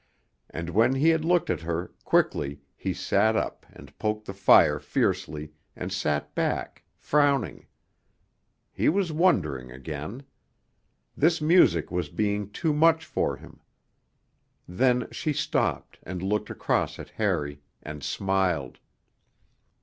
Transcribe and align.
And 0.49 0.71
when 0.71 0.95
he 0.95 1.09
had 1.09 1.23
looked 1.23 1.51
at 1.51 1.61
her, 1.61 1.91
quickly, 2.05 2.63
he 2.75 2.91
sat 2.91 3.35
up 3.35 3.67
and 3.71 3.95
poked 3.99 4.25
the 4.25 4.33
fire 4.33 4.79
fiercely, 4.79 5.53
and 5.75 5.93
sat 5.93 6.33
back, 6.33 6.81
frowning. 6.95 7.67
He 8.71 8.89
was 8.89 9.11
wondering 9.11 9.69
again. 9.71 10.23
This 11.15 11.39
music 11.39 11.91
was 11.91 12.09
being 12.09 12.49
too 12.49 12.73
much 12.73 13.05
for 13.05 13.37
him. 13.37 13.59
Then 14.67 15.07
she 15.11 15.33
stopped, 15.33 15.99
and 16.01 16.23
looked 16.23 16.49
across 16.49 16.97
at 16.97 17.09
Harry 17.09 17.61
and 17.83 18.01
smiled. 18.01 18.79